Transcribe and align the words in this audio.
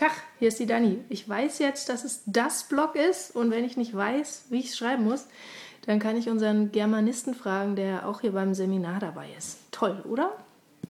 Tag, 0.00 0.12
hier 0.38 0.48
ist 0.48 0.58
die 0.58 0.64
Dani. 0.64 1.04
Ich 1.10 1.28
weiß 1.28 1.58
jetzt, 1.58 1.90
dass 1.90 2.04
es 2.04 2.22
das 2.24 2.64
Blog 2.64 2.96
ist 2.96 3.36
und 3.36 3.50
wenn 3.50 3.66
ich 3.66 3.76
nicht 3.76 3.94
weiß, 3.94 4.46
wie 4.48 4.60
ich 4.60 4.68
es 4.68 4.78
schreiben 4.78 5.04
muss, 5.04 5.26
dann 5.84 5.98
kann 5.98 6.16
ich 6.16 6.30
unseren 6.30 6.72
Germanisten 6.72 7.34
fragen, 7.34 7.76
der 7.76 8.08
auch 8.08 8.22
hier 8.22 8.32
beim 8.32 8.54
Seminar 8.54 8.98
dabei 8.98 9.28
ist. 9.36 9.58
Toll, 9.72 10.02
oder? 10.08 10.32